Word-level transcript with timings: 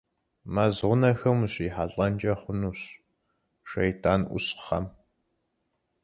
Мэз 0.53 0.75
гъунэхэм 0.87 1.37
ущрихьэлӀэнкӀэ 1.45 2.33
хъунущ 2.41 2.81
шейтӀанӀущхъэм. 3.69 4.85